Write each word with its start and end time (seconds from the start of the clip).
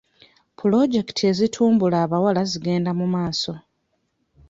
Pulojekiti 0.59 1.21
ezitumbula 1.31 1.97
abawala 2.05 2.41
zigenda 2.51 2.91
mu 2.99 3.05
maaso. 3.13 3.53